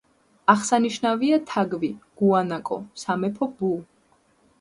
[0.51, 1.89] აღსანიშნავია თაგვი,
[2.21, 3.71] გუანაკო, სამეფო ბუ.